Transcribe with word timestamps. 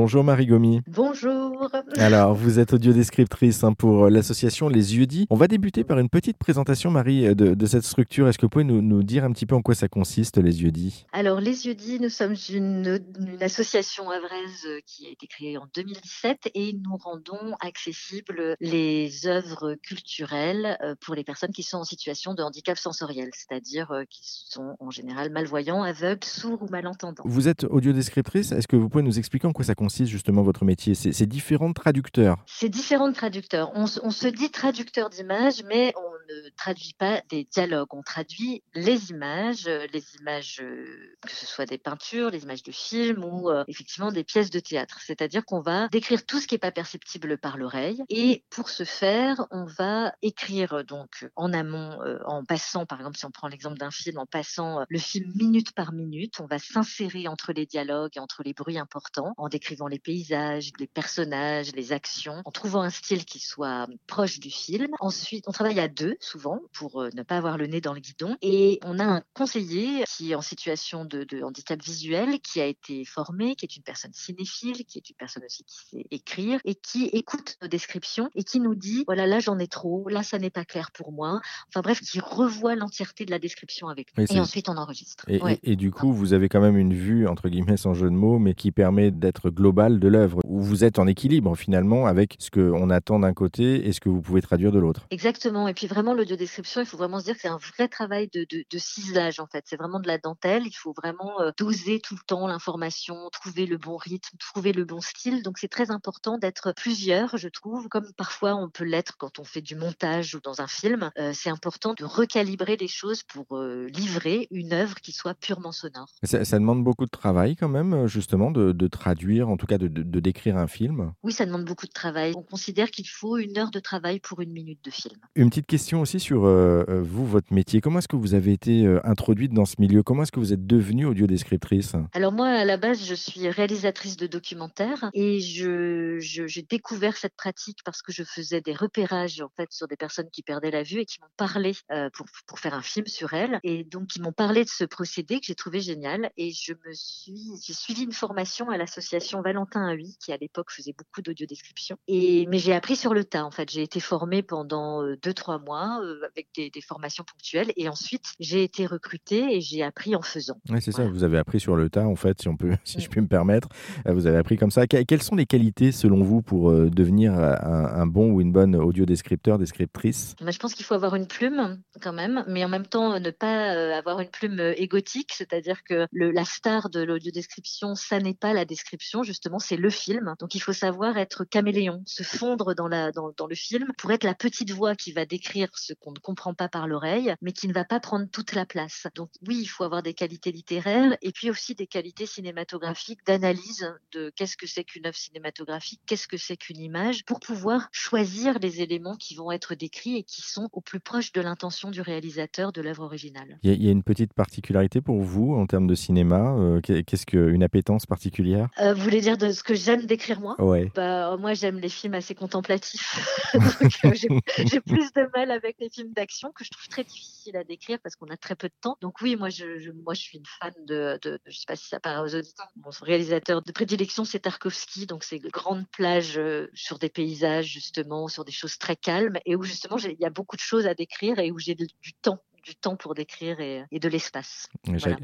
Bonjour 0.00 0.22
Marie 0.22 0.46
Gomi. 0.46 0.80
Bonjour. 0.86 1.68
Alors, 1.96 2.32
vous 2.32 2.60
êtes 2.60 2.72
audiodescriptrice 2.72 3.64
hein, 3.64 3.72
pour 3.72 4.04
euh, 4.04 4.10
l'association 4.10 4.68
Les 4.68 4.94
Yeux 4.96 5.06
On 5.28 5.34
va 5.34 5.48
débuter 5.48 5.82
par 5.82 5.98
une 5.98 6.08
petite 6.08 6.38
présentation, 6.38 6.92
Marie, 6.92 7.26
euh, 7.26 7.34
de, 7.34 7.66
cette 7.66 7.82
structure. 7.82 8.28
Est-ce 8.28 8.38
que 8.38 8.46
vous 8.46 8.50
pouvez 8.50 8.64
nous, 8.64 9.02
dire 9.02 9.24
un 9.24 9.32
petit 9.32 9.44
peu 9.44 9.56
en 9.56 9.60
quoi 9.60 9.74
ça 9.74 9.88
consiste, 9.88 10.38
Les 10.38 10.62
Yeux 10.62 10.70
Alors, 11.12 11.40
Les 11.40 11.66
Yeux 11.66 11.74
nous 12.00 12.10
sommes 12.10 12.36
une, 12.48 13.00
association 13.40 14.08
avraise 14.08 14.66
euh, 14.66 14.78
qui 14.86 15.06
a 15.08 15.10
été 15.10 15.26
créée 15.26 15.58
en 15.58 15.66
2017 15.74 16.50
et 16.54 16.74
nous 16.74 16.96
rendons 16.96 17.56
accessibles 17.58 18.54
les 18.60 19.26
œuvres 19.26 19.74
culturelles 19.82 20.78
pour 21.00 21.16
les 21.16 21.24
personnes 21.24 21.50
qui 21.50 21.64
sont 21.64 21.78
en 21.78 21.84
situation 21.84 22.34
de 22.34 22.42
handicap 22.44 22.78
sensoriel, 22.78 23.30
c'est-à-dire 23.32 23.92
qui 24.08 24.20
sont 24.22 24.76
en 24.78 24.90
général 24.90 25.32
malvoyants, 25.32 25.82
aveugles, 25.82 26.24
sourds 26.24 26.62
ou 26.62 26.68
malentendants. 26.68 27.24
Vous 27.26 27.48
êtes 27.48 27.64
audiodescriptrice. 27.64 28.52
Est-ce 28.52 28.68
que 28.68 28.76
vous 28.76 28.88
pouvez 28.88 29.02
nous 29.02 29.18
expliquer 29.18 29.48
en 29.48 29.52
quoi 29.52 29.64
ça 29.64 29.74
consiste 29.74 29.87
justement 29.88 30.42
votre 30.42 30.64
métier 30.64 30.94
C'est 30.94 31.26
différents 31.26 31.72
traducteurs. 31.72 32.38
C'est 32.46 32.68
différents 32.68 33.12
traducteurs. 33.12 33.70
On, 33.74 33.84
on, 34.02 34.10
se 34.10 34.28
dit 34.28 34.50
traducteur 34.50 35.10
d'images, 35.10 35.62
mais 35.68 35.92
on 35.96 36.17
ne 36.28 36.48
traduit 36.50 36.94
pas 36.98 37.22
des 37.28 37.44
dialogues. 37.44 37.88
On 37.92 38.02
traduit 38.02 38.62
les 38.74 39.10
images, 39.10 39.66
euh, 39.66 39.86
les 39.92 40.04
images, 40.20 40.60
euh, 40.62 41.16
que 41.22 41.32
ce 41.32 41.46
soit 41.46 41.66
des 41.66 41.78
peintures, 41.78 42.30
les 42.30 42.42
images 42.42 42.62
de 42.62 42.72
films 42.72 43.24
ou 43.24 43.50
euh, 43.50 43.64
effectivement 43.68 44.12
des 44.12 44.24
pièces 44.24 44.50
de 44.50 44.60
théâtre. 44.60 45.00
C'est-à-dire 45.04 45.44
qu'on 45.44 45.60
va 45.60 45.88
décrire 45.88 46.24
tout 46.24 46.40
ce 46.40 46.46
qui 46.46 46.54
n'est 46.54 46.60
pas 46.60 46.72
perceptible 46.72 47.38
par 47.38 47.56
l'oreille. 47.56 48.02
Et 48.08 48.44
pour 48.50 48.68
ce 48.68 48.84
faire, 48.84 49.46
on 49.50 49.64
va 49.64 50.12
écrire 50.22 50.84
donc 50.84 51.28
en 51.36 51.52
amont, 51.52 51.98
en 52.26 52.44
passant, 52.44 52.86
par 52.86 52.98
exemple, 52.98 53.18
si 53.18 53.24
on 53.24 53.30
prend 53.30 53.48
l'exemple 53.48 53.78
d'un 53.78 53.90
film, 53.90 54.18
en 54.18 54.26
passant 54.26 54.84
le 54.88 54.98
film 54.98 55.32
minute 55.34 55.72
par 55.72 55.92
minute, 55.92 56.40
on 56.40 56.46
va 56.46 56.58
s'insérer 56.58 57.28
entre 57.28 57.52
les 57.52 57.66
dialogues 57.66 58.12
et 58.16 58.20
entre 58.20 58.42
les 58.42 58.52
bruits 58.52 58.78
importants, 58.78 59.34
en 59.36 59.48
décrivant 59.48 59.86
les 59.86 59.98
paysages, 59.98 60.72
les 60.78 60.86
personnages, 60.86 61.72
les 61.74 61.92
actions, 61.92 62.42
en 62.44 62.50
trouvant 62.50 62.82
un 62.82 62.90
style 62.90 63.24
qui 63.24 63.40
soit 63.40 63.86
proche 64.06 64.40
du 64.40 64.50
film. 64.50 64.88
Ensuite, 65.00 65.44
on 65.46 65.52
travaille 65.52 65.80
à 65.80 65.88
deux 65.88 66.17
souvent 66.20 66.60
pour 66.72 67.02
euh, 67.02 67.08
ne 67.14 67.22
pas 67.22 67.36
avoir 67.36 67.58
le 67.58 67.66
nez 67.66 67.80
dans 67.80 67.94
le 67.94 68.00
guidon. 68.00 68.36
Et 68.42 68.78
on 68.84 68.98
a 68.98 69.04
un 69.04 69.22
conseiller 69.34 70.04
qui 70.04 70.32
est 70.32 70.34
en 70.34 70.42
situation 70.42 71.04
de, 71.04 71.26
handicap 71.42 71.80
visuel, 71.82 72.40
qui 72.40 72.60
a 72.60 72.66
été 72.66 73.04
formé, 73.04 73.54
qui 73.56 73.64
est 73.64 73.76
une 73.76 73.82
personne 73.82 74.12
cinéphile, 74.12 74.84
qui 74.84 74.98
est 74.98 75.08
une 75.08 75.16
personne 75.16 75.44
aussi 75.44 75.64
qui 75.64 75.76
sait 75.90 76.04
écrire 76.10 76.60
et 76.64 76.74
qui 76.74 77.06
écoute 77.06 77.56
nos 77.62 77.68
descriptions 77.68 78.30
et 78.34 78.44
qui 78.44 78.60
nous 78.60 78.74
dit 78.74 79.04
voilà 79.06 79.26
là 79.26 79.40
j'en 79.40 79.58
ai 79.58 79.68
trop, 79.68 80.08
là 80.08 80.22
ça 80.22 80.38
n'est 80.38 80.50
pas 80.50 80.64
clair 80.64 80.90
pour 80.92 81.12
moi. 81.12 81.40
Enfin 81.68 81.80
bref, 81.80 82.00
qui 82.00 82.20
revoit 82.20 82.74
l'entièreté 82.74 83.24
de 83.24 83.30
la 83.30 83.38
description 83.38 83.88
avec 83.88 84.16
nous. 84.16 84.24
et 84.28 84.40
ensuite 84.40 84.68
on 84.68 84.76
enregistre. 84.76 85.24
Et, 85.62 85.76
du 85.76 85.90
coup, 85.90 86.12
vous 86.12 86.32
avez 86.32 86.48
quand 86.48 86.60
même 86.60 86.76
une 86.76 86.94
vue 86.94 87.26
entre 87.26 87.48
guillemets 87.48 87.76
sans 87.76 87.94
jeu 87.94 88.08
de 88.08 88.14
mots, 88.14 88.38
mais 88.38 88.54
qui 88.54 88.72
permet 88.72 89.10
d'être 89.10 89.50
globale 89.50 90.00
de 90.00 90.08
l'œuvre 90.08 90.40
où 90.44 90.60
vous 90.60 90.84
êtes 90.84 90.98
en 90.98 91.06
équilibre 91.06 91.54
finalement 91.56 92.06
avec 92.06 92.36
ce 92.38 92.50
qu'on 92.50 92.90
attend 92.90 93.18
d'un 93.20 93.34
côté 93.34 93.86
et 93.86 93.92
ce 93.92 94.00
que 94.00 94.08
vous 94.08 94.20
pouvez 94.20 94.42
traduire 94.42 94.72
de 94.72 94.78
l'autre. 94.78 95.06
Exactement. 95.10 95.68
Et 95.68 95.74
puis 95.74 95.86
vraiment 95.86 96.07
l'audio-description, 96.14 96.80
il 96.80 96.86
faut 96.86 96.96
vraiment 96.96 97.20
se 97.20 97.24
dire 97.24 97.34
que 97.34 97.40
c'est 97.40 97.48
un 97.48 97.58
vrai 97.58 97.88
travail 97.88 98.28
de, 98.32 98.46
de, 98.50 98.78
ciselage 98.78 99.40
en 99.40 99.46
fait. 99.46 99.64
C'est 99.66 99.76
vraiment 99.76 100.00
de 100.00 100.06
la 100.06 100.18
dentelle. 100.18 100.66
Il 100.66 100.76
faut 100.76 100.92
vraiment 100.92 101.40
euh, 101.40 101.50
doser 101.56 102.00
tout 102.00 102.14
le 102.14 102.20
temps 102.26 102.46
l'information, 102.46 103.28
trouver 103.32 103.66
le 103.66 103.76
bon 103.76 103.96
rythme, 103.96 104.36
trouver 104.38 104.72
le 104.72 104.84
bon 104.84 105.00
style. 105.00 105.42
Donc 105.42 105.58
c'est 105.58 105.68
très 105.68 105.90
important 105.90 106.38
d'être 106.38 106.72
plusieurs, 106.76 107.36
je 107.36 107.48
trouve, 107.48 107.88
comme 107.88 108.12
parfois 108.16 108.54
on 108.54 108.68
peut 108.68 108.84
l'être 108.84 109.16
quand 109.16 109.38
on 109.38 109.44
fait 109.44 109.62
du 109.62 109.74
montage 109.74 110.34
ou 110.34 110.40
dans 110.40 110.60
un 110.60 110.66
film. 110.66 111.10
Euh, 111.18 111.32
c'est 111.34 111.50
important 111.50 111.94
de 111.94 112.04
recalibrer 112.04 112.76
les 112.76 112.88
choses 112.88 113.22
pour 113.22 113.56
euh, 113.56 113.86
livrer 113.88 114.48
une 114.50 114.72
œuvre 114.72 114.96
qui 114.96 115.12
soit 115.12 115.34
purement 115.34 115.72
sonore. 115.72 116.08
Ça, 116.22 116.58
demande 116.58 116.82
beaucoup 116.82 117.04
de 117.04 117.10
travail 117.10 117.56
quand 117.56 117.68
même, 117.68 118.06
justement, 118.06 118.50
de, 118.50 118.72
de 118.72 118.88
traduire, 118.88 119.48
en 119.48 119.56
tout 119.56 119.66
cas 119.66 119.78
de, 119.78 119.88
de 119.88 120.20
décrire 120.20 120.56
un 120.56 120.66
film? 120.66 121.12
Oui, 121.22 121.32
ça 121.32 121.46
demande 121.46 121.64
beaucoup 121.64 121.86
de 121.86 121.92
travail. 121.92 122.32
On 122.36 122.42
considère 122.42 122.90
qu'il 122.90 123.08
faut 123.08 123.36
une 123.36 123.58
heure 123.58 123.70
de 123.70 123.80
travail 123.80 124.20
pour 124.20 124.40
une 124.40 124.52
minute 124.52 124.84
de 124.84 124.90
film. 124.90 125.18
Une 125.34 125.50
petite 125.50 125.66
question 125.66 125.97
aussi 126.00 126.20
sur 126.20 126.44
euh, 126.44 126.84
euh, 126.88 127.02
vous, 127.02 127.26
votre 127.26 127.52
métier. 127.52 127.80
Comment 127.80 127.98
est-ce 127.98 128.08
que 128.08 128.16
vous 128.16 128.34
avez 128.34 128.52
été 128.52 128.84
euh, 128.84 129.00
introduite 129.04 129.52
dans 129.52 129.64
ce 129.64 129.76
milieu? 129.78 130.02
Comment 130.02 130.22
est-ce 130.22 130.32
que 130.32 130.40
vous 130.40 130.52
êtes 130.52 130.66
devenue 130.66 131.06
audiodescriptrice? 131.06 131.94
Alors 132.12 132.32
moi, 132.32 132.48
à 132.48 132.64
la 132.64 132.76
base, 132.76 133.04
je 133.04 133.14
suis 133.14 133.48
réalisatrice 133.48 134.16
de 134.16 134.26
documentaires 134.26 135.10
et 135.14 135.40
j'ai 135.40 136.62
découvert 136.68 137.16
cette 137.16 137.34
pratique 137.34 137.78
parce 137.84 138.02
que 138.02 138.12
je 138.12 138.22
faisais 138.22 138.60
des 138.60 138.72
repérages 138.72 139.40
en 139.40 139.50
fait 139.56 139.72
sur 139.72 139.88
des 139.88 139.96
personnes 139.96 140.28
qui 140.30 140.42
perdaient 140.42 140.70
la 140.70 140.82
vue 140.82 141.00
et 141.00 141.04
qui 141.04 141.18
m'ont 141.20 141.28
parlé 141.36 141.72
pour, 142.14 142.26
pour 142.46 142.58
faire 142.58 142.74
un 142.74 142.82
film 142.82 143.06
sur 143.06 143.34
elles. 143.34 143.60
Et 143.62 143.84
donc 143.84 144.08
qui 144.08 144.20
m'ont 144.20 144.32
parlé 144.32 144.64
de 144.64 144.68
ce 144.68 144.84
procédé 144.84 145.40
que 145.40 145.46
j'ai 145.46 145.54
trouvé 145.54 145.80
génial 145.80 146.30
et 146.36 146.50
je 146.50 146.72
me 146.72 146.92
suis 146.92 147.36
j'ai 147.64 147.72
suivi 147.72 148.04
une 148.04 148.12
formation 148.12 148.68
à 148.70 148.76
l'association 148.76 149.42
Valentin 149.42 149.94
A8 149.94 150.16
qui 150.18 150.32
à 150.32 150.36
l'époque 150.36 150.70
faisait 150.70 150.94
beaucoup 150.96 151.22
d'audiodescription. 151.22 151.96
Et 152.06 152.46
mais 152.46 152.58
j'ai 152.58 152.74
appris 152.74 152.96
sur 152.96 153.14
le 153.14 153.24
tas 153.24 153.44
en 153.44 153.50
fait. 153.50 153.70
J'ai 153.70 153.82
été 153.82 154.00
formée 154.00 154.42
pendant 154.42 155.02
deux 155.22 155.34
trois 155.34 155.58
mois 155.58 155.77
avec 155.78 156.48
des, 156.54 156.70
formations 156.80 157.24
ponctuelles. 157.24 157.72
Et 157.76 157.88
ensuite, 157.88 158.32
j'ai 158.38 158.62
été 158.62 158.86
recrutée 158.86 159.56
et 159.56 159.60
j'ai 159.60 159.82
appris 159.82 160.14
en 160.14 160.22
faisant. 160.22 160.58
Oui, 160.70 160.80
c'est 160.80 160.92
ça. 160.92 161.08
Vous 161.08 161.24
avez 161.24 161.38
appris 161.38 161.60
sur 161.60 161.76
le 161.76 161.90
tas, 161.90 162.06
en 162.06 162.16
fait, 162.16 162.40
si, 162.40 162.48
on 162.48 162.56
peut, 162.56 162.72
si 162.84 163.00
je 163.00 163.06
mm. 163.06 163.10
puis 163.10 163.20
me 163.20 163.26
permettre. 163.26 163.68
Vous 164.06 164.26
avez 164.26 164.38
appris 164.38 164.56
comme 164.56 164.70
ça. 164.70 164.86
quelles 164.86 165.22
sont 165.22 165.36
les 165.36 165.46
qualités, 165.46 165.92
selon 165.92 166.22
vous, 166.22 166.42
pour 166.42 166.72
devenir 166.72 167.34
un, 167.34 168.06
bon 168.06 168.30
ou 168.32 168.40
une 168.40 168.52
bonne 168.52 168.76
audio-descripteur, 168.76 169.58
descriptrice? 169.58 170.34
Je 170.40 170.58
pense 170.58 170.74
qu'il 170.74 170.84
faut 170.84 170.94
avoir 170.94 171.14
une 171.14 171.26
plume, 171.26 171.80
quand 172.00 172.12
même, 172.12 172.44
mais 172.48 172.64
en 172.64 172.68
même 172.68 172.86
temps, 172.86 173.18
ne 173.18 173.30
pas 173.30 173.96
avoir 173.96 174.20
une 174.20 174.28
plume 174.28 174.60
égotique. 174.76 175.32
C'est-à-dire 175.34 175.82
que 175.84 176.06
le, 176.12 176.30
la 176.30 176.44
star 176.44 176.90
de 176.90 177.00
l'audio-description, 177.00 177.94
ça 177.94 178.18
n'est 178.18 178.34
pas 178.34 178.52
la 178.52 178.64
description, 178.64 179.22
justement, 179.22 179.58
c'est 179.58 179.76
le 179.76 179.90
film. 179.90 180.34
Donc, 180.40 180.54
il 180.54 180.60
faut 180.60 180.72
savoir 180.72 181.16
être 181.18 181.44
caméléon, 181.44 182.02
se 182.06 182.22
fondre 182.22 182.74
dans, 182.74 182.88
la, 182.88 183.12
dans, 183.12 183.32
dans 183.36 183.46
le 183.46 183.54
film 183.54 183.92
pour 183.98 184.10
être 184.12 184.24
la 184.24 184.34
petite 184.34 184.70
voix 184.70 184.94
qui 184.94 185.12
va 185.12 185.26
décrire 185.26 185.67
ce 185.74 185.92
qu'on 185.94 186.12
ne 186.12 186.18
comprend 186.18 186.54
pas 186.54 186.68
par 186.68 186.86
l'oreille, 186.86 187.34
mais 187.42 187.52
qui 187.52 187.68
ne 187.68 187.72
va 187.72 187.84
pas 187.84 188.00
prendre 188.00 188.26
toute 188.30 188.54
la 188.54 188.66
place. 188.66 189.06
Donc 189.14 189.30
oui, 189.46 189.58
il 189.60 189.66
faut 189.66 189.84
avoir 189.84 190.02
des 190.02 190.14
qualités 190.14 190.52
littéraires 190.52 191.16
et 191.22 191.32
puis 191.32 191.50
aussi 191.50 191.74
des 191.74 191.86
qualités 191.86 192.26
cinématographiques, 192.26 193.24
d'analyse 193.26 193.92
de 194.12 194.32
qu'est-ce 194.36 194.56
que 194.56 194.66
c'est 194.66 194.84
qu'une 194.84 195.06
œuvre 195.06 195.16
cinématographique, 195.16 196.00
qu'est-ce 196.06 196.28
que 196.28 196.36
c'est 196.36 196.56
qu'une 196.56 196.80
image, 196.80 197.24
pour 197.24 197.40
pouvoir 197.40 197.88
choisir 197.92 198.58
les 198.58 198.80
éléments 198.80 199.16
qui 199.16 199.34
vont 199.34 199.50
être 199.50 199.74
décrits 199.74 200.16
et 200.16 200.22
qui 200.22 200.42
sont 200.42 200.68
au 200.72 200.80
plus 200.80 201.00
proche 201.00 201.32
de 201.32 201.40
l'intention 201.40 201.90
du 201.90 202.00
réalisateur 202.00 202.72
de 202.72 202.80
l'œuvre 202.80 203.04
originale. 203.04 203.58
Il 203.62 203.82
y, 203.82 203.88
a 203.88 203.92
une 203.92 204.02
petite 204.02 204.34
particularité 204.34 205.00
pour 205.00 205.20
vous 205.22 205.54
en 205.54 205.66
termes 205.66 205.86
de 205.86 205.94
cinéma. 205.94 206.54
Euh, 206.56 206.80
qu'est-ce 206.80 207.26
qu'une 207.26 207.62
appétence 207.62 208.06
particulière? 208.06 208.68
Euh, 208.80 208.94
Vous 208.94 209.02
voulez 209.02 209.20
dire 209.20 209.36
de 209.38 209.50
ce 209.50 209.62
que 209.62 209.74
j'aime 209.74 210.06
décrire 210.06 210.40
moi? 210.40 210.56
Ouais. 210.58 210.90
bah, 210.94 211.36
Moi, 211.38 211.54
j'aime 211.54 211.78
les 211.78 211.88
films 211.88 212.14
assez 212.14 212.34
contemplatifs. 212.34 213.18
Euh, 214.04 214.12
j'ai 214.14 214.80
plus 214.80 215.12
de 215.12 215.30
mal 215.34 215.50
avec 215.58 215.76
les 215.78 215.90
films 215.90 216.12
d'action 216.12 216.52
que 216.52 216.64
je 216.64 216.70
trouve 216.70 216.88
très 216.88 217.04
difficile 217.04 217.56
à 217.56 217.64
décrire 217.64 217.98
parce 218.00 218.16
qu'on 218.16 218.28
a 218.28 218.36
très 218.36 218.56
peu 218.56 218.68
de 218.68 218.74
temps. 218.80 218.96
Donc 219.00 219.20
oui, 219.20 219.36
moi 219.36 219.50
je, 219.50 219.90
moi 219.92 220.14
je 220.14 220.22
suis 220.22 220.38
une 220.38 220.46
fan 220.46 220.72
de, 220.86 221.18
de, 221.22 221.38
je 221.46 221.58
sais 221.58 221.66
pas 221.66 221.76
si 221.76 221.88
ça 221.88 222.00
paraît 222.00 222.20
aux 222.20 222.34
auditeurs. 222.34 222.68
Mon 222.76 222.90
réalisateur 223.02 223.62
de 223.62 223.72
prédilection 223.72 224.24
c'est 224.24 224.40
Tarkovsky, 224.40 225.06
donc 225.06 225.24
c'est 225.24 225.38
de 225.38 225.48
grandes 225.50 225.88
plages 225.90 226.38
euh, 226.38 226.68
sur 226.74 226.98
des 226.98 227.08
paysages 227.08 227.66
justement, 227.66 228.28
sur 228.28 228.44
des 228.44 228.52
choses 228.52 228.78
très 228.78 228.96
calmes 228.96 229.38
et 229.44 229.56
où 229.56 229.62
justement 229.62 229.98
il 229.98 230.18
y 230.18 230.24
a 230.24 230.30
beaucoup 230.30 230.56
de 230.56 230.62
choses 230.62 230.86
à 230.86 230.94
décrire 230.94 231.38
et 231.38 231.50
où 231.50 231.58
j'ai 231.58 231.74
du 231.74 232.14
temps 232.22 232.40
du 232.68 232.76
temps 232.76 232.96
pour 232.96 233.14
décrire 233.14 233.60
et, 233.60 233.84
de 233.98 234.08
l'espace. 234.08 234.68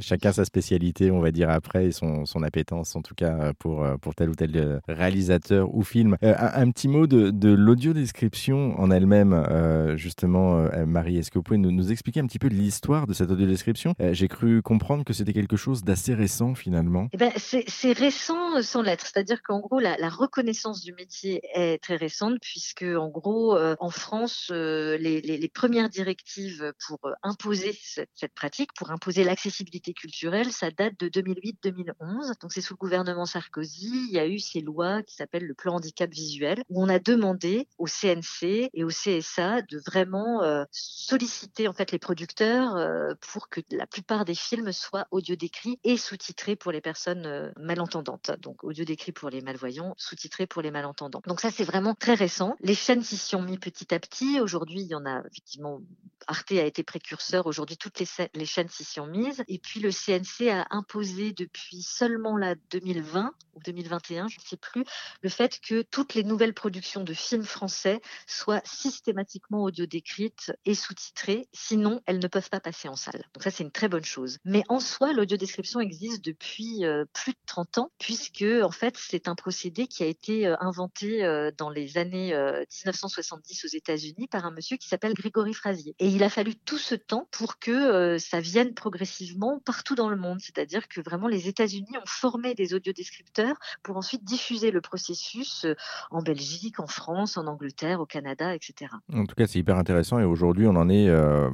Chacun 0.00 0.32
sa 0.32 0.44
spécialité, 0.44 1.10
on 1.10 1.20
va 1.20 1.30
dire 1.30 1.50
après, 1.50 1.86
et 1.86 1.92
son, 1.92 2.24
son 2.24 2.42
appétence 2.42 2.96
en 2.96 3.02
tout 3.02 3.14
cas 3.14 3.52
pour, 3.58 3.86
pour 4.00 4.14
tel 4.14 4.30
ou 4.30 4.34
tel 4.34 4.54
euh, 4.56 4.80
réalisateur 4.88 5.74
ou 5.74 5.82
film. 5.82 6.16
Euh, 6.22 6.34
un, 6.38 6.70
petit 6.70 6.88
mot 6.88 7.06
de, 7.06 7.30
de 7.30 7.50
l'audio-description 7.50 8.78
en 8.78 8.90
elle-même, 8.90 9.32
euh, 9.32 9.96
justement, 9.96 10.68
Marie, 10.86 11.18
est-ce 11.18 11.30
que 11.30 11.38
vous 11.38 11.42
pouvez 11.42 11.58
nous, 11.58 11.70
nous, 11.70 11.92
expliquer 11.92 12.20
un 12.20 12.26
petit 12.26 12.38
peu 12.38 12.48
l'histoire 12.48 13.06
de 13.06 13.12
cette 13.12 13.30
audio-description? 13.30 13.94
J'ai 14.12 14.28
cru 14.28 14.62
comprendre 14.62 15.04
que 15.04 15.12
c'était 15.12 15.32
quelque 15.32 15.56
chose 15.56 15.84
d'assez 15.84 16.14
récent 16.14 16.54
finalement. 16.54 17.08
Eh 17.12 17.16
ben, 17.16 17.32
c'est 17.36 17.92
récent 17.92 18.62
sans 18.62 18.82
l'être, 18.82 19.06
c'est-à-dire 19.06 19.42
qu'en 19.42 19.60
gros, 19.60 19.80
la, 19.80 19.96
la, 19.96 20.08
reconnaissance 20.08 20.82
du 20.82 20.92
métier 20.92 21.40
est 21.54 21.82
très 21.82 21.96
récente, 21.96 22.38
puisque 22.40 22.84
en 22.84 23.08
gros, 23.08 23.56
en 23.58 23.90
France, 23.90 24.50
les, 24.50 25.20
les, 25.20 25.38
les, 25.38 25.48
premières 25.48 25.88
directives 25.88 26.72
pour 26.86 26.98
imposer 27.34 27.76
cette, 27.82 28.32
pratique, 28.34 28.72
pour 28.74 28.90
imposer 28.90 29.24
l'accessibilité 29.24 29.92
culturelle, 29.92 30.52
ça 30.52 30.70
date 30.70 30.94
de 31.00 31.08
2008-2011. 31.08 32.40
Donc 32.40 32.52
c'est 32.52 32.60
sous 32.60 32.74
le 32.74 32.78
gouvernement 32.78 33.26
Sarkozy, 33.26 34.06
il 34.08 34.12
y 34.12 34.18
a 34.18 34.26
eu 34.26 34.38
ces 34.38 34.60
lois 34.60 35.02
qui 35.02 35.16
s'appellent 35.16 35.46
le 35.46 35.54
plan 35.54 35.74
handicap 35.74 36.10
visuel, 36.10 36.62
où 36.68 36.82
on 36.82 36.88
a 36.88 37.00
demandé 37.00 37.66
au 37.78 37.86
CNC 37.86 38.70
et 38.72 38.84
au 38.84 38.88
CSA 38.88 39.62
de 39.62 39.80
vraiment 39.84 40.42
euh, 40.42 40.64
solliciter 40.70 41.66
en 41.66 41.72
fait 41.72 41.90
les 41.90 41.98
producteurs 41.98 42.76
euh, 42.76 43.14
pour 43.20 43.48
que 43.48 43.60
la 43.72 43.86
plupart 43.86 44.24
des 44.24 44.34
films 44.34 44.70
soient 44.72 45.06
audio 45.10 45.34
décrits 45.34 45.80
et 45.82 45.96
sous-titrés 45.96 46.54
pour 46.54 46.70
les 46.70 46.80
personnes 46.80 47.26
euh, 47.26 47.50
malentendantes. 47.58 48.30
Donc 48.40 48.62
audio 48.62 48.84
décrit 48.84 49.12
pour 49.12 49.28
les 49.28 49.40
malvoyants, 49.40 49.94
sous-titrés 49.98 50.46
pour 50.46 50.62
les 50.62 50.70
malentendants. 50.70 51.22
Donc 51.26 51.40
ça 51.40 51.50
c'est 51.50 51.64
vraiment 51.64 51.94
très 51.94 52.14
récent. 52.14 52.56
Les 52.60 52.74
chaînes 52.74 53.02
s'y 53.02 53.16
sont 53.16 53.42
mis 53.42 53.58
petit 53.58 53.92
à 53.92 53.98
petit. 53.98 54.40
Aujourd'hui, 54.40 54.82
il 54.82 54.86
y 54.86 54.94
en 54.94 55.04
a 55.04 55.20
effectivement 55.26 55.80
Arte 56.26 56.52
a 56.52 56.64
été 56.64 56.82
précurseur 56.82 57.23
Aujourd'hui, 57.44 57.76
toutes 57.76 57.98
les, 57.98 58.44
chaînes 58.44 58.68
s'y 58.68 58.84
sont 58.84 59.06
mises. 59.06 59.42
Et 59.48 59.58
puis 59.58 59.80
le 59.80 59.90
CNC 59.90 60.50
a 60.50 60.66
imposé 60.70 61.32
depuis 61.32 61.82
seulement 61.82 62.36
la 62.36 62.54
2020 62.70 63.32
ou 63.54 63.60
2021, 63.64 64.28
je 64.28 64.38
ne 64.38 64.44
sais 64.44 64.56
plus, 64.56 64.84
le 65.22 65.28
fait 65.28 65.60
que 65.60 65.82
toutes 65.82 66.14
les 66.14 66.24
nouvelles 66.24 66.54
productions 66.54 67.02
de 67.02 67.14
films 67.14 67.44
français 67.44 68.00
soient 68.26 68.62
systématiquement 68.64 69.62
audio 69.62 69.86
décrites 69.86 70.52
et 70.64 70.74
sous-titrées. 70.74 71.48
Sinon, 71.52 72.00
elles 72.06 72.18
ne 72.18 72.26
peuvent 72.26 72.50
pas 72.50 72.60
passer 72.60 72.88
en 72.88 72.96
salle. 72.96 73.24
Donc 73.34 73.42
ça, 73.42 73.50
c'est 73.50 73.62
une 73.64 73.70
très 73.70 73.88
bonne 73.88 74.04
chose. 74.04 74.38
Mais 74.44 74.62
en 74.68 74.80
soi, 74.80 75.12
l'audiodescription 75.12 75.80
existe 75.80 76.24
depuis 76.24 76.84
euh, 76.84 77.04
plus 77.12 77.32
de 77.32 77.38
30 77.46 77.78
ans, 77.78 77.92
puisque 77.98 78.44
en 78.62 78.70
fait, 78.70 78.96
c'est 78.98 79.28
un 79.28 79.34
procédé 79.34 79.86
qui 79.86 80.02
a 80.02 80.06
été 80.06 80.46
euh, 80.46 80.56
inventé 80.60 81.24
euh, 81.24 81.50
dans 81.56 81.70
les 81.70 81.96
années 81.98 82.34
1970 82.34 83.64
aux 83.64 83.68
États-Unis 83.68 84.26
par 84.28 84.44
un 84.44 84.50
monsieur 84.50 84.76
qui 84.76 84.88
s'appelle 84.88 85.14
Grégory 85.14 85.54
Frazier. 85.54 85.94
Et 85.98 86.08
il 86.08 86.22
a 86.22 86.30
fallu 86.30 86.54
tout 86.54 86.78
ce 86.78 86.94
temps 87.06 87.28
pour 87.30 87.58
que 87.58 88.18
ça 88.18 88.40
vienne 88.40 88.74
progressivement 88.74 89.60
partout 89.64 89.94
dans 89.94 90.08
le 90.08 90.16
monde. 90.16 90.40
C'est-à-dire 90.40 90.88
que 90.88 91.00
vraiment 91.00 91.28
les 91.28 91.48
États-Unis 91.48 91.96
ont 91.96 92.06
formé 92.06 92.54
des 92.54 92.74
audiodescripteurs 92.74 93.56
pour 93.82 93.96
ensuite 93.96 94.24
diffuser 94.24 94.70
le 94.70 94.80
processus 94.80 95.66
en 96.10 96.22
Belgique, 96.22 96.80
en 96.80 96.86
France, 96.86 97.36
en 97.36 97.46
Angleterre, 97.46 98.00
au 98.00 98.06
Canada, 98.06 98.54
etc. 98.54 98.90
En 99.12 99.26
tout 99.26 99.34
cas, 99.34 99.46
c'est 99.46 99.58
hyper 99.58 99.76
intéressant 99.76 100.18
et 100.18 100.24
aujourd'hui, 100.24 100.66
on 100.66 100.76
en 100.76 100.88
est 100.88 101.08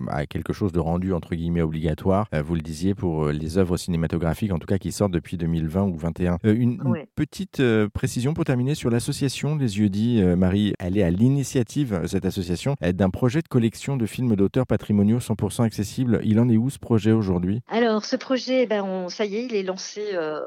à 0.08 0.26
quelque 0.26 0.52
chose 0.52 0.72
de 0.72 0.80
rendu 0.80 1.12
entre 1.12 1.34
guillemets 1.34 1.62
obligatoire. 1.62 2.26
vous 2.44 2.54
le 2.54 2.62
disiez 2.62 2.94
pour 2.94 3.28
les 3.28 3.58
œuvres 3.58 3.76
cinématographiques, 3.76 4.52
en 4.52 4.58
tout 4.58 4.66
cas 4.66 4.78
qui 4.78 4.92
sortent 4.92 5.12
depuis 5.12 5.36
2020 5.36 5.82
ou 5.82 5.96
2021. 5.96 6.38
une, 6.44 6.54
une, 6.54 7.06
petite 7.14 7.62
précision 7.92 8.34
pour 8.34 8.44
terminer 8.44 8.74
sur 8.74 8.90
l'association 8.90 9.56
Les 9.56 9.78
Yeux 9.78 9.88
dits. 9.88 10.22
Marie, 10.22 10.74
elle 10.78 10.96
est 10.96 11.02
à 11.02 11.10
l'initiative, 11.10 12.02
cette 12.06 12.24
association, 12.24 12.76
d'un 12.80 13.10
projet 13.10 13.42
de 13.42 13.48
collection 13.48 13.96
de 13.96 14.06
films 14.06 14.36
d'auteurs 14.36 14.66
patrimoniaux 14.66 15.18
100% 15.18 15.39
accessibles. 15.64 16.20
Il 16.24 16.38
en 16.40 16.48
est 16.48 16.56
où 16.56 16.70
ce 16.70 16.78
projet 16.78 17.12
aujourd'hui? 17.12 17.62
Alors, 17.68 18.04
ce 18.04 18.16
projet, 18.16 18.66
ben, 18.66 18.82
on, 18.82 19.08
ça 19.08 19.24
y 19.24 19.36
est, 19.36 19.44
il 19.44 19.54
est 19.54 19.62
lancé 19.62 20.02
euh, 20.14 20.40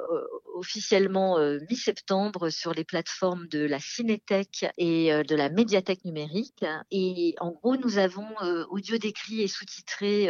officiellement 0.53 1.37
euh, 1.39 1.59
mi-septembre 1.69 2.49
sur 2.49 2.73
les 2.73 2.83
plateformes 2.83 3.47
de 3.47 3.65
la 3.65 3.79
Cinétech 3.79 4.65
et 4.77 5.11
euh, 5.11 5.23
de 5.23 5.35
la 5.35 5.49
médiathèque 5.49 6.05
numérique. 6.05 6.63
Et 6.91 7.35
en 7.39 7.51
gros, 7.51 7.75
nous 7.75 7.97
avons 7.97 8.27
euh, 8.41 8.65
audio 8.69 8.97
décrit 8.97 9.41
et 9.41 9.47
sous-titré, 9.47 10.29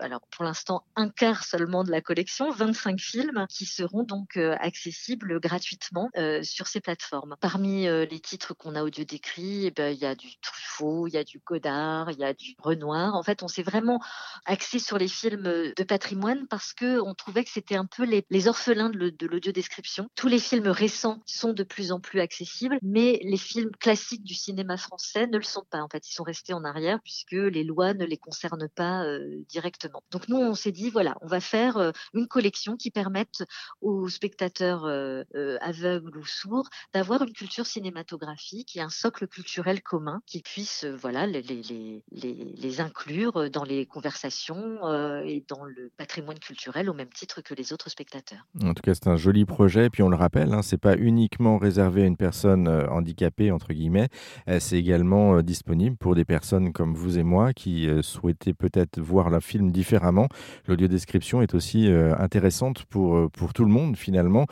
alors 0.00 0.20
pour 0.30 0.44
l'instant, 0.44 0.84
un 0.96 1.08
quart 1.08 1.44
seulement 1.44 1.84
de 1.84 1.90
la 1.90 2.00
collection, 2.00 2.50
25 2.50 2.98
films 2.98 3.46
qui 3.48 3.64
seront 3.64 4.02
donc 4.02 4.36
accessibles 4.36 5.40
gratuitement 5.40 6.10
sur 6.42 6.66
ces 6.66 6.80
plateformes. 6.80 7.36
Parmi 7.40 7.84
les 7.84 8.20
titres 8.20 8.54
qu'on 8.54 8.74
a 8.74 8.82
audio 8.82 9.04
décrit, 9.04 9.66
eh 9.66 9.70
ben, 9.70 9.92
il 9.92 9.98
y 9.98 10.06
a 10.06 10.14
du 10.14 10.38
Truffaut, 10.40 11.06
il 11.06 11.14
y 11.14 11.16
a 11.16 11.24
du 11.24 11.40
Godard, 11.44 12.10
il 12.10 12.18
y 12.18 12.24
a 12.24 12.34
du 12.34 12.54
Renoir. 12.58 13.14
En 13.14 13.22
fait, 13.22 13.42
on 13.42 13.48
s'est 13.48 13.62
vraiment 13.62 14.00
axé 14.44 14.78
sur 14.78 14.98
les 14.98 15.08
films 15.08 15.72
de 15.76 15.84
patrimoine 15.84 16.46
parce 16.48 16.72
que 16.72 17.00
on 17.00 17.14
trouvait 17.14 17.44
que 17.44 17.50
c'était 17.50 17.76
un 17.76 17.86
peu 17.86 18.04
les, 18.04 18.24
les 18.30 18.48
orphelins 18.48 18.90
de 18.90 19.26
l'audio 19.26 19.51
description. 19.52 20.08
Tous 20.14 20.28
les 20.28 20.38
films 20.38 20.68
récents 20.68 21.22
sont 21.26 21.52
de 21.52 21.62
plus 21.62 21.92
en 21.92 22.00
plus 22.00 22.20
accessibles, 22.20 22.78
mais 22.82 23.20
les 23.22 23.36
films 23.36 23.70
classiques 23.78 24.24
du 24.24 24.34
cinéma 24.34 24.76
français 24.76 25.26
ne 25.26 25.36
le 25.36 25.42
sont 25.42 25.64
pas. 25.70 25.82
En 25.82 25.88
fait, 25.88 26.08
ils 26.08 26.14
sont 26.14 26.22
restés 26.22 26.52
en 26.52 26.64
arrière 26.64 26.98
puisque 27.02 27.32
les 27.32 27.64
lois 27.64 27.94
ne 27.94 28.04
les 28.04 28.16
concernent 28.16 28.68
pas 28.68 29.04
euh, 29.04 29.42
directement. 29.48 30.02
Donc 30.10 30.28
nous, 30.28 30.36
on 30.36 30.54
s'est 30.54 30.72
dit 30.72 30.90
voilà, 30.90 31.16
on 31.20 31.26
va 31.26 31.40
faire 31.40 31.76
euh, 31.76 31.92
une 32.14 32.26
collection 32.26 32.76
qui 32.76 32.90
permette 32.90 33.44
aux 33.80 34.08
spectateurs 34.08 34.84
euh, 34.84 35.24
aveugles 35.60 36.16
ou 36.16 36.24
sourds 36.24 36.68
d'avoir 36.92 37.22
une 37.22 37.32
culture 37.32 37.66
cinématographique 37.66 38.76
et 38.76 38.80
un 38.80 38.88
socle 38.88 39.26
culturel 39.26 39.82
commun 39.82 40.22
qui 40.26 40.42
puisse 40.42 40.84
voilà 40.84 41.26
les, 41.26 42.80
inclure 42.80 43.50
dans 43.50 43.64
les 43.64 43.86
conversations 43.86 45.22
et 45.24 45.44
dans 45.48 45.64
le 45.64 45.90
patrimoine 45.96 46.38
culturel 46.38 46.88
au 46.88 46.94
même 46.94 47.12
titre 47.12 47.42
que 47.42 47.54
les 47.54 47.72
autres 47.72 47.90
spectateurs. 47.90 48.46
En 48.62 48.74
tout 48.74 48.82
cas, 48.82 48.94
c'est 48.94 49.08
un 49.08 49.16
joli 49.16 49.41
projet. 49.46 49.86
Et 49.86 49.90
puis 49.90 50.02
on 50.02 50.08
le 50.08 50.16
rappelle, 50.16 50.52
hein, 50.52 50.62
c'est 50.62 50.80
pas 50.80 50.96
uniquement 50.96 51.58
réservé 51.58 52.02
à 52.02 52.06
une 52.06 52.16
personne 52.16 52.68
euh, 52.68 52.86
handicapée 52.88 53.50
entre 53.50 53.72
guillemets. 53.72 54.08
Euh, 54.48 54.58
c'est 54.60 54.78
également 54.78 55.36
euh, 55.36 55.42
disponible 55.42 55.96
pour 55.96 56.14
des 56.14 56.24
personnes 56.24 56.72
comme 56.72 56.94
vous 56.94 57.18
et 57.18 57.22
moi 57.22 57.52
qui 57.52 57.88
souhaitaient 58.02 58.54
peut-être 58.54 59.00
voir 59.00 59.30
le 59.30 59.40
film 59.40 59.70
différemment. 59.70 60.28
L'audio-description 60.66 61.42
est 61.42 61.54
aussi 61.54 61.88
intéressante 62.18 62.84
pour 62.84 63.30
pour 63.30 63.52
tout 63.52 63.64
le 63.64 63.70
monde 63.70 63.96
finalement, 63.96 64.46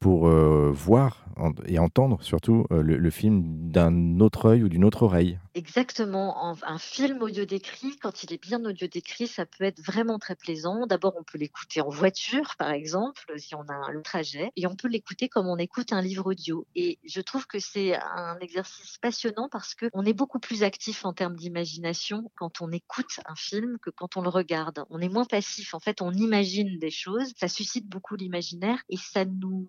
pour 0.00 0.28
voir 0.28 1.23
et 1.66 1.78
entendre 1.78 2.22
surtout 2.22 2.66
le, 2.70 2.96
le 2.96 3.10
film 3.10 3.70
d'un 3.70 4.20
autre 4.20 4.46
œil 4.46 4.62
ou 4.62 4.68
d'une 4.68 4.84
autre 4.84 5.02
oreille. 5.02 5.38
Exactement. 5.54 6.56
Un 6.62 6.78
film 6.78 7.22
audio 7.22 7.44
décrit, 7.44 7.96
quand 7.96 8.22
il 8.22 8.32
est 8.32 8.42
bien 8.42 8.64
audio 8.64 8.86
décrit, 8.88 9.26
ça 9.26 9.46
peut 9.46 9.64
être 9.64 9.80
vraiment 9.80 10.18
très 10.18 10.34
plaisant. 10.34 10.86
D'abord, 10.86 11.14
on 11.18 11.22
peut 11.22 11.38
l'écouter 11.38 11.80
en 11.80 11.88
voiture, 11.88 12.54
par 12.58 12.70
exemple, 12.70 13.22
si 13.36 13.54
on 13.54 13.62
a 13.68 13.74
un 13.74 14.02
trajet 14.02 14.50
et 14.56 14.66
on 14.66 14.76
peut 14.76 14.88
l'écouter 14.88 15.28
comme 15.28 15.46
on 15.46 15.56
écoute 15.56 15.92
un 15.92 16.02
livre 16.02 16.30
audio. 16.30 16.66
Et 16.74 16.98
je 17.04 17.20
trouve 17.20 17.46
que 17.46 17.58
c'est 17.58 17.96
un 17.96 18.38
exercice 18.40 18.98
passionnant 18.98 19.48
parce 19.50 19.74
que 19.74 19.86
on 19.92 20.04
est 20.04 20.12
beaucoup 20.12 20.38
plus 20.38 20.62
actif 20.62 21.04
en 21.04 21.12
termes 21.12 21.36
d'imagination 21.36 22.30
quand 22.36 22.60
on 22.60 22.70
écoute 22.72 23.20
un 23.26 23.36
film 23.36 23.78
que 23.80 23.90
quand 23.90 24.16
on 24.16 24.22
le 24.22 24.28
regarde. 24.28 24.84
On 24.90 25.00
est 25.00 25.08
moins 25.08 25.24
passif. 25.24 25.74
En 25.74 25.80
fait, 25.80 26.02
on 26.02 26.12
imagine 26.12 26.78
des 26.78 26.90
choses. 26.90 27.32
Ça 27.36 27.48
suscite 27.48 27.88
beaucoup 27.88 28.16
l'imaginaire 28.16 28.82
et 28.88 28.96
ça 28.96 29.24
nous 29.24 29.68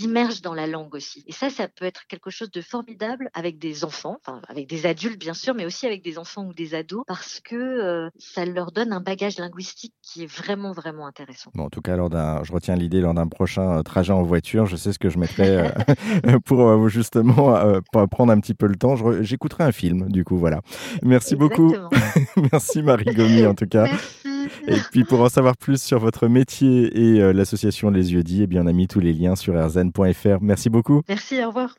immerge 0.00 0.42
dans 0.42 0.54
la 0.54 0.66
langue 0.66 0.94
aussi. 0.94 1.24
Et 1.26 1.32
ça, 1.32 1.50
ça 1.50 1.68
peut 1.68 1.84
être 1.84 2.06
quelque 2.06 2.30
chose 2.30 2.50
de 2.50 2.60
formidable 2.60 3.30
avec 3.34 3.58
des 3.58 3.84
enfants, 3.84 4.18
enfin 4.20 4.40
avec 4.48 4.68
des 4.68 4.86
adultes 4.86 5.18
bien 5.18 5.34
sûr, 5.34 5.54
mais 5.54 5.64
aussi 5.64 5.86
avec 5.86 6.02
des 6.02 6.18
enfants 6.18 6.44
ou 6.46 6.52
des 6.52 6.74
ados, 6.74 7.04
parce 7.06 7.40
que 7.40 7.56
euh, 7.56 8.10
ça 8.18 8.44
leur 8.44 8.72
donne 8.72 8.92
un 8.92 9.00
bagage 9.00 9.38
linguistique 9.38 9.94
qui 10.02 10.24
est 10.24 10.26
vraiment 10.26 10.72
vraiment 10.72 11.06
intéressant. 11.06 11.50
Bon, 11.54 11.64
en 11.64 11.70
tout 11.70 11.82
cas, 11.82 11.96
lors 11.96 12.10
je 12.44 12.52
retiens 12.52 12.76
l'idée 12.76 13.00
lors 13.00 13.14
d'un 13.14 13.26
prochain 13.26 13.78
euh, 13.78 13.82
trajet 13.82 14.12
en 14.12 14.22
voiture, 14.22 14.66
je 14.66 14.76
sais 14.76 14.92
ce 14.92 14.98
que 14.98 15.10
je 15.10 15.18
mettrai 15.18 15.48
euh, 15.48 16.38
pour 16.44 16.88
justement 16.88 17.80
prendre 18.10 18.32
un 18.32 18.40
petit 18.40 18.54
peu 18.54 18.66
le 18.66 18.76
temps. 18.76 18.96
j'écouterai 19.22 19.64
un 19.64 19.72
film, 19.72 20.08
du 20.10 20.24
coup, 20.24 20.36
voilà. 20.36 20.60
Merci 21.02 21.36
beaucoup. 21.36 21.74
Merci 22.52 22.82
Marie 22.82 23.14
Gomi 23.14 23.46
en 23.46 23.54
tout 23.54 23.66
cas. 23.66 23.86
Et 24.66 24.76
puis 24.90 25.04
pour 25.04 25.20
en 25.20 25.28
savoir 25.28 25.56
plus 25.56 25.82
sur 25.82 25.98
votre 25.98 26.28
métier 26.28 26.96
et 26.96 27.32
l'association 27.32 27.90
Les 27.90 28.12
Yeux 28.12 28.22
Dits, 28.22 28.42
eh 28.42 28.46
bien 28.46 28.62
on 28.62 28.66
a 28.66 28.72
mis 28.72 28.88
tous 28.88 29.00
les 29.00 29.12
liens 29.12 29.36
sur 29.36 29.54
rzn.fr. 29.54 30.40
Merci 30.40 30.70
beaucoup. 30.70 31.02
Merci, 31.08 31.42
au 31.44 31.48
revoir. 31.48 31.70